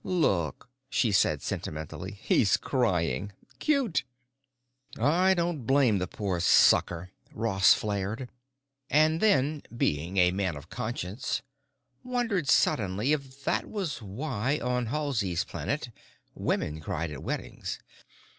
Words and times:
"Look," 0.03 0.67
she 0.89 1.11
said 1.11 1.43
sentimentally. 1.43 2.17
"He's 2.19 2.57
crying. 2.57 3.33
Cute!" 3.59 4.03
"I 4.99 5.35
don't 5.35 5.67
blame 5.67 5.99
the 5.99 6.07
poor 6.07 6.39
sucker," 6.39 7.11
Ross 7.35 7.75
flared, 7.75 8.27
and 8.89 9.19
then, 9.21 9.61
being 9.77 10.17
a 10.17 10.31
man 10.31 10.57
of 10.57 10.71
conscience, 10.71 11.43
wondered 12.03 12.49
suddenly 12.49 13.13
if 13.13 13.43
that 13.43 13.69
was 13.69 14.01
why, 14.01 14.57
on 14.57 14.87
Halsey's 14.87 15.43
Planet, 15.43 15.91
women 16.33 16.79
cried 16.81 17.11
at 17.11 17.21
weddings. 17.21 17.77